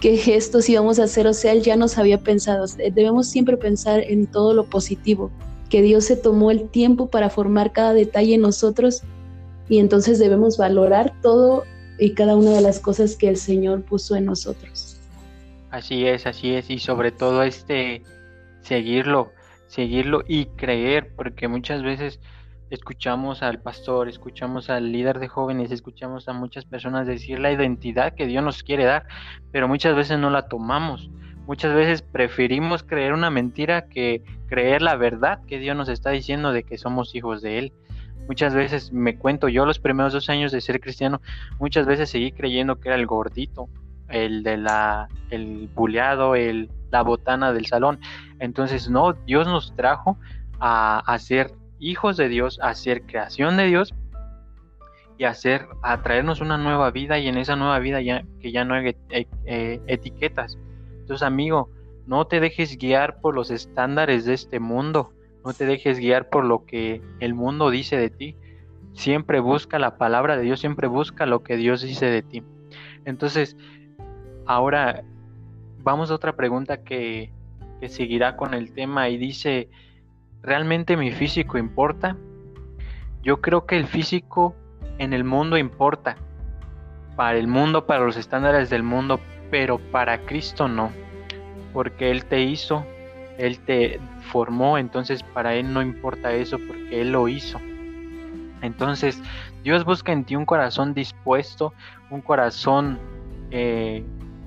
qué 0.00 0.16
gestos 0.16 0.68
íbamos 0.68 0.98
a 0.98 1.04
hacer. 1.04 1.26
O 1.26 1.34
sea, 1.34 1.52
Él 1.52 1.62
ya 1.62 1.76
nos 1.76 1.98
había 1.98 2.22
pensado. 2.22 2.64
Debemos 2.76 3.28
siempre 3.28 3.56
pensar 3.56 4.00
en 4.00 4.26
todo 4.26 4.54
lo 4.54 4.64
positivo, 4.64 5.30
que 5.70 5.82
Dios 5.82 6.04
se 6.04 6.16
tomó 6.16 6.50
el 6.50 6.68
tiempo 6.68 7.08
para 7.08 7.30
formar 7.30 7.72
cada 7.72 7.92
detalle 7.92 8.34
en 8.34 8.42
nosotros 8.42 9.02
y 9.68 9.78
entonces 9.78 10.18
debemos 10.18 10.56
valorar 10.58 11.12
todo 11.22 11.64
y 11.98 12.12
cada 12.12 12.36
una 12.36 12.52
de 12.52 12.60
las 12.60 12.78
cosas 12.78 13.16
que 13.16 13.28
el 13.28 13.36
Señor 13.36 13.82
puso 13.82 14.16
en 14.16 14.26
nosotros. 14.26 14.98
Así 15.70 16.06
es, 16.06 16.26
así 16.26 16.54
es, 16.54 16.70
y 16.70 16.78
sobre 16.78 17.10
todo 17.10 17.42
este 17.42 18.02
seguirlo, 18.62 19.32
seguirlo 19.66 20.22
y 20.26 20.46
creer, 20.46 21.12
porque 21.14 21.48
muchas 21.48 21.82
veces 21.82 22.20
escuchamos 22.70 23.42
al 23.42 23.60
pastor, 23.60 24.08
escuchamos 24.08 24.70
al 24.70 24.90
líder 24.90 25.18
de 25.18 25.28
jóvenes, 25.28 25.70
escuchamos 25.70 26.28
a 26.28 26.32
muchas 26.32 26.64
personas 26.64 27.06
decir 27.06 27.38
la 27.38 27.52
identidad 27.52 28.14
que 28.14 28.26
Dios 28.26 28.42
nos 28.42 28.62
quiere 28.62 28.84
dar, 28.84 29.06
pero 29.52 29.68
muchas 29.68 29.94
veces 29.94 30.18
no 30.18 30.30
la 30.30 30.48
tomamos. 30.48 31.10
Muchas 31.46 31.72
veces 31.74 32.02
preferimos 32.02 32.82
creer 32.82 33.12
una 33.12 33.30
mentira 33.30 33.86
que 33.86 34.24
creer 34.48 34.82
la 34.82 34.96
verdad 34.96 35.40
que 35.46 35.60
Dios 35.60 35.76
nos 35.76 35.88
está 35.88 36.10
diciendo 36.10 36.52
de 36.52 36.64
que 36.64 36.76
somos 36.76 37.14
hijos 37.14 37.40
de 37.40 37.58
Él. 37.58 37.72
Muchas 38.26 38.52
veces 38.52 38.92
me 38.92 39.16
cuento 39.16 39.48
yo 39.48 39.64
los 39.64 39.78
primeros 39.78 40.12
dos 40.12 40.28
años 40.28 40.50
de 40.50 40.60
ser 40.60 40.80
cristiano, 40.80 41.20
muchas 41.60 41.86
veces 41.86 42.10
seguí 42.10 42.32
creyendo 42.32 42.80
que 42.80 42.88
era 42.88 42.96
el 42.96 43.06
gordito, 43.06 43.68
el 44.08 44.42
de 44.42 44.56
la, 44.56 45.08
el 45.30 45.68
buleado, 45.72 46.34
el, 46.34 46.68
la 46.90 47.02
botana 47.02 47.52
del 47.52 47.66
salón. 47.66 48.00
Entonces, 48.38 48.88
no, 48.88 49.12
Dios 49.12 49.46
nos 49.46 49.74
trajo 49.74 50.18
a, 50.60 50.98
a 51.00 51.18
ser 51.18 51.52
hijos 51.78 52.16
de 52.16 52.28
Dios, 52.28 52.58
a 52.62 52.74
ser 52.74 53.02
creación 53.02 53.56
de 53.56 53.66
Dios 53.66 53.94
y 55.18 55.24
a, 55.24 55.30
hacer, 55.30 55.66
a 55.82 56.02
traernos 56.02 56.40
una 56.40 56.58
nueva 56.58 56.90
vida 56.90 57.18
y 57.18 57.28
en 57.28 57.38
esa 57.38 57.56
nueva 57.56 57.78
vida 57.78 58.00
ya 58.00 58.24
que 58.40 58.52
ya 58.52 58.64
no 58.64 58.74
hay 58.74 58.96
eh, 59.10 59.26
eh, 59.44 59.80
etiquetas. 59.86 60.58
Entonces, 61.00 61.22
amigo, 61.22 61.70
no 62.06 62.26
te 62.26 62.40
dejes 62.40 62.76
guiar 62.76 63.20
por 63.20 63.34
los 63.34 63.50
estándares 63.50 64.24
de 64.24 64.34
este 64.34 64.60
mundo. 64.60 65.12
No 65.44 65.52
te 65.52 65.64
dejes 65.64 65.98
guiar 65.98 66.28
por 66.28 66.44
lo 66.44 66.64
que 66.66 67.00
el 67.20 67.34
mundo 67.34 67.70
dice 67.70 67.96
de 67.96 68.10
ti. 68.10 68.36
Siempre 68.92 69.40
busca 69.40 69.78
la 69.78 69.96
palabra 69.96 70.36
de 70.36 70.42
Dios, 70.42 70.60
siempre 70.60 70.88
busca 70.88 71.26
lo 71.26 71.42
que 71.42 71.56
Dios 71.56 71.82
dice 71.82 72.06
de 72.06 72.22
ti. 72.22 72.42
Entonces, 73.04 73.56
ahora 74.46 75.04
vamos 75.86 76.10
a 76.10 76.14
otra 76.14 76.32
pregunta 76.32 76.82
que, 76.82 77.30
que 77.80 77.88
seguirá 77.88 78.36
con 78.36 78.54
el 78.54 78.72
tema 78.72 79.08
y 79.08 79.16
dice, 79.18 79.68
¿realmente 80.42 80.96
mi 80.96 81.12
físico 81.12 81.58
importa? 81.58 82.16
Yo 83.22 83.40
creo 83.40 83.66
que 83.66 83.76
el 83.76 83.86
físico 83.86 84.56
en 84.98 85.12
el 85.12 85.22
mundo 85.22 85.56
importa. 85.56 86.16
Para 87.14 87.38
el 87.38 87.46
mundo, 87.46 87.86
para 87.86 88.04
los 88.04 88.16
estándares 88.16 88.68
del 88.68 88.82
mundo, 88.82 89.20
pero 89.48 89.78
para 89.78 90.18
Cristo 90.26 90.66
no. 90.66 90.90
Porque 91.72 92.10
Él 92.10 92.24
te 92.24 92.42
hizo, 92.42 92.84
Él 93.38 93.60
te 93.60 94.00
formó, 94.32 94.78
entonces 94.78 95.22
para 95.22 95.54
Él 95.54 95.72
no 95.72 95.82
importa 95.82 96.32
eso 96.32 96.58
porque 96.66 97.00
Él 97.00 97.12
lo 97.12 97.28
hizo. 97.28 97.60
Entonces 98.60 99.22
Dios 99.62 99.84
busca 99.84 100.10
en 100.10 100.24
ti 100.24 100.34
un 100.34 100.46
corazón 100.46 100.94
dispuesto, 100.94 101.72
un 102.10 102.22
corazón 102.22 102.98
eh, 103.52 104.04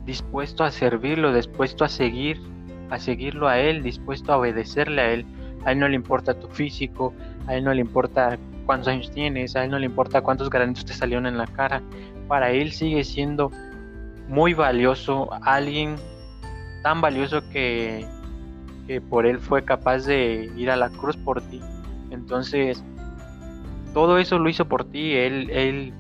dispuesto 0.10 0.64
a 0.64 0.72
servirlo, 0.72 1.32
dispuesto 1.32 1.86
a 1.86 1.88
seguir, 1.88 2.42
a 2.90 2.98
seguirlo 2.98 3.48
a 3.48 3.60
Él, 3.60 3.84
dispuesto 3.84 4.34
a 4.34 4.38
obedecerle 4.38 5.02
a 5.02 5.12
Él. 5.14 5.26
A 5.66 5.72
Él 5.72 5.80
no 5.80 5.88
le 5.88 5.96
importa 5.96 6.34
tu 6.34 6.48
físico, 6.48 7.14
a 7.46 7.56
Él 7.56 7.64
no 7.64 7.74
le 7.76 7.82
importa 7.82 8.40
cuántos 8.66 8.88
años 8.88 9.12
tienes, 9.12 9.56
a 9.56 9.66
Él 9.66 9.70
no 9.70 9.78
le 9.78 9.86
importa 9.86 10.22
cuántos 10.22 10.50
granitos 10.50 10.84
te 10.84 10.94
salieron 10.94 11.28
en 11.28 11.38
la 11.38 11.46
cara. 11.46 11.84
Para 12.28 12.50
Él 12.50 12.72
sigue 12.72 13.04
siendo 13.04 13.52
muy 14.28 14.56
valioso, 14.56 15.30
alguien 15.44 15.96
tan 16.82 17.02
valioso 17.02 17.48
que 17.52 18.08
que 18.88 19.02
por 19.02 19.28
él 19.28 19.40
fue 19.40 19.64
capaz 19.64 20.08
de 20.08 20.52
ir 20.58 20.72
a 20.72 20.76
la 20.76 20.90
cruz 20.90 21.16
por 21.16 21.44
ti. 21.44 21.62
Entonces, 22.10 22.84
todo 23.94 24.18
eso 24.18 24.40
lo 24.40 24.50
hizo 24.50 24.66
por 24.66 24.86
ti. 24.86 25.14
Él, 25.14 25.52
él 25.52 25.94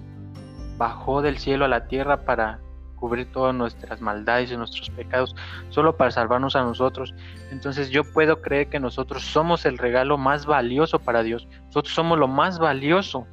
bajó 0.79 1.21
del 1.21 1.37
cielo 1.37 1.65
a 1.65 1.67
la 1.67 1.85
tierra 1.85 2.25
para 2.25 2.61
cubrir 2.99 3.31
todas 3.31 3.55
nuestras 3.55 4.01
maldades 4.01 4.51
y 4.51 4.57
nuestros 4.57 4.89
pecados, 4.89 5.35
solo 5.69 5.95
para 5.95 6.11
salvarnos 6.11 6.55
a 6.55 6.63
nosotros. 6.63 7.13
Entonces 7.51 7.89
yo 7.89 8.03
puedo 8.03 8.41
creer 8.41 8.69
que 8.69 8.79
nosotros 8.79 9.23
somos 9.23 9.65
el 9.65 9.77
regalo 9.77 10.17
más 10.17 10.45
valioso 10.45 10.99
para 10.99 11.23
Dios. 11.23 11.47
Nosotros 11.67 11.93
somos 11.93 12.17
lo 12.17 12.27
más 12.27 12.59
valioso, 12.59 13.25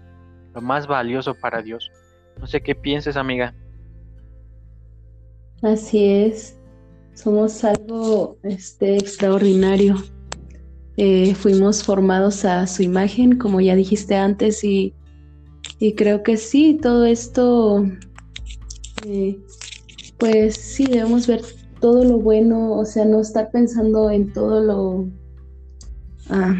lo 0.54 0.60
más 0.60 0.86
valioso 0.86 1.34
para 1.34 1.62
Dios. 1.62 1.90
No 2.38 2.46
sé 2.46 2.60
qué 2.60 2.74
pienses, 2.74 3.16
amiga. 3.16 3.54
Así 5.62 6.04
es 6.04 6.56
somos 7.16 7.64
algo 7.64 8.38
este, 8.42 8.96
extraordinario. 8.96 9.96
Eh, 10.98 11.34
fuimos 11.34 11.82
formados 11.82 12.44
a 12.44 12.66
su 12.66 12.82
imagen, 12.82 13.38
como 13.38 13.60
ya 13.60 13.74
dijiste 13.74 14.14
antes, 14.14 14.62
y, 14.62 14.94
creo 15.96 16.22
que 16.22 16.36
sí, 16.36 16.78
todo 16.80 17.04
esto, 17.04 17.84
pues 20.18 20.54
sí, 20.54 20.86
debemos 20.86 21.26
ver 21.26 21.42
todo 21.80 22.04
lo 22.04 22.18
bueno, 22.18 22.72
o 22.72 22.84
sea, 22.84 23.04
no 23.04 23.20
estar 23.20 23.50
pensando 23.50 24.10
en 24.10 24.32
todo 24.32 24.60
lo, 24.60 25.06
ah, 26.30 26.54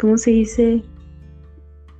¿cómo 0.00 0.18
se 0.18 0.30
dice? 0.30 0.82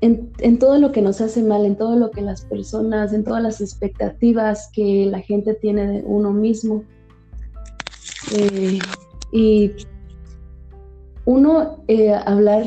En, 0.00 0.31
en, 0.38 0.59
todo 0.59 0.79
lo 0.79 0.93
que 0.93 1.00
nos 1.00 1.21
hace 1.21 1.43
mal, 1.43 1.65
en 1.65 1.76
todo 1.76 1.97
lo 1.97 2.11
que 2.11 2.21
las 2.21 2.45
personas, 2.45 3.12
en 3.12 3.25
todas 3.25 3.43
las 3.43 3.61
expectativas 3.61 4.69
que 4.73 5.07
la 5.07 5.21
gente 5.21 5.55
tiene 5.55 5.87
de 5.87 6.03
uno 6.05 6.33
mismo. 6.33 6.85
Eh, 8.37 8.79
y 9.33 9.73
uno 11.25 11.83
eh, 11.88 12.12
hablar 12.12 12.65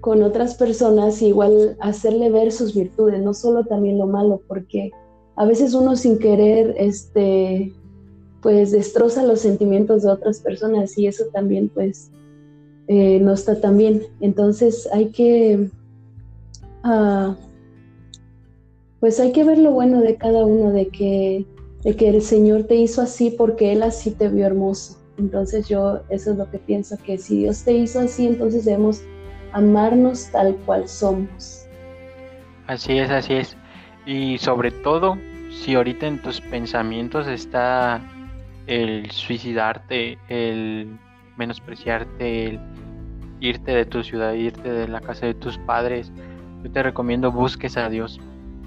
con 0.00 0.22
otras 0.22 0.54
personas, 0.54 1.20
igual 1.22 1.76
hacerle 1.80 2.30
ver 2.30 2.52
sus 2.52 2.74
virtudes, 2.74 3.22
no 3.22 3.34
solo 3.34 3.64
también 3.64 3.98
lo 3.98 4.06
malo, 4.06 4.40
porque 4.46 4.90
a 5.36 5.44
veces 5.44 5.74
uno 5.74 5.96
sin 5.96 6.18
querer, 6.18 6.74
este, 6.78 7.72
pues 8.40 8.72
destroza 8.72 9.22
los 9.22 9.40
sentimientos 9.40 10.02
de 10.02 10.10
otras 10.10 10.40
personas 10.40 10.96
y 10.96 11.06
eso 11.06 11.24
también, 11.32 11.68
pues, 11.68 12.10
eh, 12.88 13.20
no 13.20 13.34
está 13.34 13.60
tan 13.60 13.76
bien. 13.76 14.02
Entonces 14.20 14.88
hay 14.92 15.10
que, 15.10 15.68
ah, 16.82 17.36
pues 19.00 19.20
hay 19.20 19.32
que 19.32 19.44
ver 19.44 19.58
lo 19.58 19.72
bueno 19.72 20.00
de 20.00 20.16
cada 20.16 20.44
uno, 20.44 20.72
de 20.72 20.88
que, 20.88 21.44
de 21.82 21.96
que 21.96 22.08
el 22.08 22.22
Señor 22.22 22.64
te 22.64 22.76
hizo 22.76 23.02
así 23.02 23.30
porque 23.30 23.72
Él 23.72 23.82
así 23.82 24.12
te 24.12 24.28
vio 24.28 24.46
hermoso. 24.46 24.96
Entonces 25.18 25.68
yo 25.68 26.00
eso 26.08 26.32
es 26.32 26.36
lo 26.38 26.50
que 26.50 26.58
pienso, 26.58 26.96
que 27.04 27.18
si 27.18 27.38
Dios 27.38 27.62
te 27.62 27.72
hizo 27.72 28.00
así, 28.00 28.26
entonces 28.26 28.64
debemos 28.64 29.02
amarnos 29.52 30.30
tal 30.32 30.56
cual 30.64 30.88
somos. 30.88 31.66
Así 32.66 32.98
es, 32.98 33.10
así 33.10 33.34
es. 33.34 33.56
Y 34.06 34.38
sobre 34.38 34.70
todo, 34.70 35.18
si 35.50 35.74
ahorita 35.74 36.06
en 36.06 36.22
tus 36.22 36.40
pensamientos 36.40 37.26
está 37.26 38.00
el 38.68 39.10
suicidarte, 39.10 40.16
el 40.28 40.96
menospreciarte, 41.36 42.46
el 42.46 42.60
irte 43.40 43.72
de 43.72 43.84
tu 43.84 44.04
ciudad, 44.04 44.32
irte 44.34 44.72
de 44.72 44.88
la 44.88 45.00
casa 45.00 45.26
de 45.26 45.34
tus 45.34 45.58
padres, 45.58 46.12
yo 46.62 46.70
te 46.70 46.82
recomiendo 46.84 47.32
busques 47.32 47.76
a 47.76 47.88
Dios, 47.88 48.20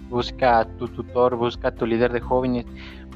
busca 0.10 0.60
a 0.60 0.66
tu 0.66 0.90
tutor, 0.90 1.38
busca 1.38 1.70
a 1.70 1.72
tu 1.72 1.86
líder 1.86 2.12
de 2.12 2.20
jóvenes, 2.20 2.66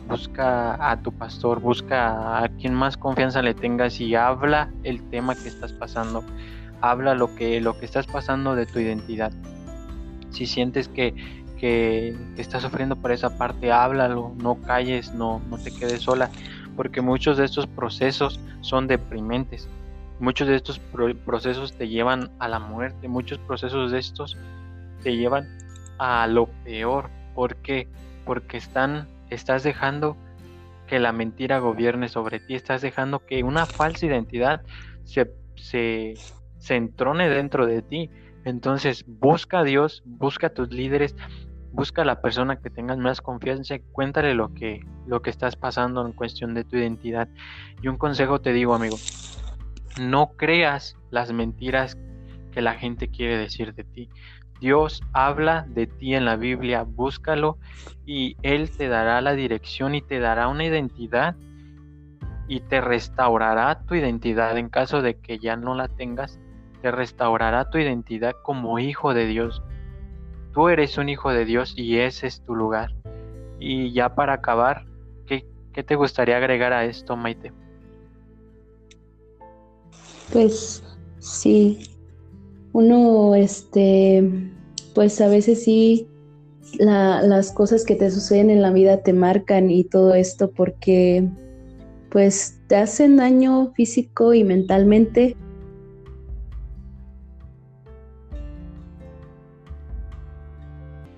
busca 0.07 0.91
a 0.91 1.01
tu 1.01 1.11
pastor, 1.11 1.59
busca 1.59 2.43
a 2.43 2.47
quien 2.47 2.73
más 2.73 2.95
confianza 2.95 3.41
le 3.41 3.53
tengas 3.53 3.99
y 3.99 4.15
habla 4.15 4.69
el 4.83 5.01
tema 5.09 5.35
que 5.35 5.49
estás 5.49 5.73
pasando, 5.73 6.23
habla 6.81 7.15
lo 7.15 7.35
que, 7.35 7.59
lo 7.59 7.77
que 7.77 7.85
estás 7.85 8.07
pasando 8.07 8.55
de 8.55 8.65
tu 8.65 8.79
identidad. 8.79 9.33
Si 10.29 10.47
sientes 10.47 10.87
que, 10.87 11.13
que, 11.63 12.13
estás 12.35 12.61
sufriendo 12.61 12.97
por 12.97 13.13
esa 13.13 13.37
parte, 13.37 13.71
háblalo, 13.71 14.33
no 14.35 14.61
calles, 14.63 15.13
no, 15.13 15.41
no 15.49 15.57
te 15.57 15.71
quedes 15.71 16.01
sola, 16.01 16.29
porque 16.75 16.99
muchos 16.99 17.37
de 17.37 17.45
estos 17.45 17.67
procesos 17.67 18.37
son 18.59 18.85
deprimentes. 18.85 19.69
Muchos 20.19 20.49
de 20.49 20.55
estos 20.55 20.81
procesos 21.25 21.71
te 21.77 21.87
llevan 21.87 22.31
a 22.39 22.49
la 22.49 22.59
muerte, 22.59 23.07
muchos 23.07 23.37
procesos 23.39 23.93
de 23.93 23.99
estos 23.99 24.37
te 25.03 25.15
llevan 25.15 25.47
a 25.99 26.27
lo 26.27 26.47
peor. 26.65 27.09
¿Por 27.33 27.55
qué? 27.55 27.87
Porque 28.25 28.57
están, 28.57 29.07
estás 29.29 29.63
dejando 29.63 30.17
que 30.85 30.99
la 30.99 31.13
mentira 31.13 31.59
gobierne 31.59 32.09
sobre 32.09 32.41
ti, 32.41 32.55
estás 32.55 32.81
dejando 32.81 33.25
que 33.25 33.41
una 33.41 33.67
falsa 33.67 34.05
identidad 34.05 34.63
se, 35.05 35.31
se, 35.55 36.15
se 36.57 36.75
entrone 36.75 37.29
dentro 37.29 37.65
de 37.65 37.81
ti. 37.81 38.09
Entonces 38.43 39.05
busca 39.07 39.59
a 39.59 39.63
Dios, 39.63 40.03
busca 40.05 40.47
a 40.47 40.53
tus 40.53 40.69
líderes, 40.73 41.15
busca 41.73 42.03
a 42.03 42.05
la 42.05 42.21
persona 42.21 42.55
que 42.57 42.69
tengas 42.69 42.97
más 42.97 43.19
confianza, 43.19 43.75
cuéntale 43.91 44.35
lo 44.35 44.53
que, 44.53 44.79
lo 45.07 45.21
que 45.21 45.31
estás 45.31 45.55
pasando 45.55 46.05
en 46.05 46.13
cuestión 46.13 46.53
de 46.53 46.63
tu 46.63 46.77
identidad. 46.77 47.27
Y 47.81 47.87
un 47.87 47.97
consejo 47.97 48.39
te 48.39 48.53
digo, 48.53 48.75
amigo, 48.75 48.95
no 49.99 50.31
creas 50.37 50.95
las 51.09 51.33
mentiras 51.33 51.97
que 52.51 52.61
la 52.61 52.75
gente 52.75 53.09
quiere 53.09 53.37
decir 53.37 53.73
de 53.73 53.83
ti. 53.83 54.09
Dios 54.59 55.01
habla 55.11 55.65
de 55.67 55.87
ti 55.87 56.13
en 56.13 56.25
la 56.25 56.35
Biblia, 56.35 56.83
búscalo 56.83 57.57
y 58.05 58.37
Él 58.43 58.69
te 58.69 58.87
dará 58.87 59.19
la 59.19 59.33
dirección 59.33 59.95
y 59.95 60.01
te 60.01 60.19
dará 60.19 60.47
una 60.47 60.63
identidad 60.63 61.35
y 62.47 62.59
te 62.61 62.81
restaurará 62.81 63.83
tu 63.85 63.95
identidad 63.95 64.57
en 64.57 64.69
caso 64.69 65.01
de 65.01 65.19
que 65.19 65.39
ya 65.39 65.55
no 65.55 65.75
la 65.75 65.87
tengas, 65.87 66.39
te 66.81 66.91
restaurará 66.91 67.69
tu 67.69 67.77
identidad 67.77 68.35
como 68.43 68.77
hijo 68.79 69.13
de 69.13 69.25
Dios. 69.25 69.63
Tú 70.53 70.69
eres 70.69 70.97
un 70.97 71.09
hijo 71.09 71.31
de 71.31 71.45
Dios 71.45 71.73
y 71.75 71.97
ese 71.97 72.27
es 72.27 72.41
tu 72.41 72.55
lugar. 72.55 72.93
Y 73.59 73.91
ya 73.91 74.13
para 74.13 74.33
acabar, 74.33 74.85
¿qué, 75.25 75.43
te 75.83 75.95
gustaría 75.95 76.37
agregar 76.37 76.73
a 76.73 76.85
esto, 76.85 77.15
Maite? 77.15 77.51
Pues 80.31 80.83
sí, 81.19 81.79
uno, 82.71 83.33
este, 83.33 84.29
pues 84.93 85.19
a 85.21 85.27
veces 85.27 85.63
sí, 85.63 86.07
las 86.77 87.51
cosas 87.51 87.83
que 87.85 87.95
te 87.95 88.11
suceden 88.11 88.49
en 88.49 88.61
la 88.61 88.71
vida 88.71 88.97
te 88.97 89.13
marcan 89.13 89.71
y 89.71 89.83
todo 89.83 90.13
esto 90.13 90.51
porque 90.51 91.27
pues 92.09 92.59
te 92.67 92.75
hacen 92.75 93.17
daño 93.17 93.71
físico 93.73 94.33
y 94.33 94.43
mentalmente. 94.43 95.35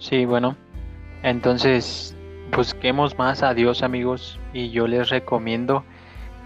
Sí, 0.08 0.26
bueno, 0.26 0.56
entonces 1.24 2.16
busquemos 2.56 3.18
más 3.18 3.42
a 3.42 3.56
Dios 3.56 3.82
amigos 3.82 4.40
y 4.54 4.70
yo 4.70 4.86
les 4.86 5.10
recomiendo 5.10 5.84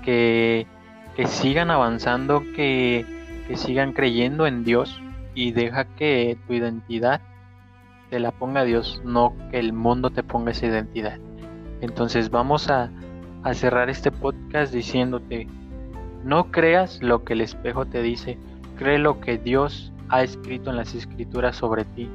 que, 0.01 0.65
que 1.17 1.27
sigan 1.27 1.69
avanzando, 1.69 2.41
que 2.55 3.05
que 3.49 3.57
sigan 3.57 3.93
creyendo 3.93 4.45
en 4.45 4.63
Dios 4.63 5.01
y 5.33 5.53
deja 5.53 5.83
que 5.95 6.37
tu 6.45 6.53
identidad 6.53 7.19
te 8.11 8.19
la 8.19 8.31
ponga 8.31 8.63
Dios, 8.63 9.01
no 9.03 9.33
que 9.49 9.57
el 9.57 9.73
mundo 9.73 10.11
te 10.11 10.21
ponga 10.21 10.51
esa 10.51 10.67
identidad. 10.67 11.17
Entonces 11.81 12.29
vamos 12.29 12.69
a, 12.69 12.91
a 13.41 13.53
cerrar 13.55 13.89
este 13.89 14.11
podcast 14.11 14.71
diciéndote, 14.71 15.47
no 16.23 16.51
creas 16.51 17.01
lo 17.01 17.23
que 17.23 17.33
el 17.33 17.41
espejo 17.41 17.87
te 17.87 18.03
dice, 18.03 18.37
cree 18.77 18.99
lo 18.99 19.19
que 19.19 19.39
Dios 19.39 19.91
ha 20.09 20.21
escrito 20.21 20.69
en 20.69 20.75
las 20.75 20.93
escrituras 20.93 21.55
sobre 21.55 21.85
ti, 21.85 22.07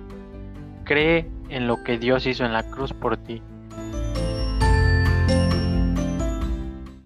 cree 0.85 1.29
en 1.49 1.67
lo 1.67 1.83
que 1.83 1.99
Dios 1.99 2.27
hizo 2.27 2.45
en 2.45 2.53
la 2.53 2.63
cruz 2.63 2.93
por 2.93 3.17
ti 3.17 3.43